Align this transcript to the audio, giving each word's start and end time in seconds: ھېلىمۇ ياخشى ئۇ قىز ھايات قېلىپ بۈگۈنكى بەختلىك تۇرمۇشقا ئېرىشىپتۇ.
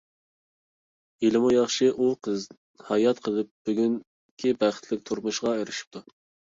ھېلىمۇ 1.25 1.51
ياخشى 1.55 1.91
ئۇ 1.91 2.09
قىز 2.29 2.49
ھايات 2.91 3.23
قېلىپ 3.29 3.55
بۈگۈنكى 3.71 4.59
بەختلىك 4.65 5.09
تۇرمۇشقا 5.13 5.59
ئېرىشىپتۇ. 5.63 6.09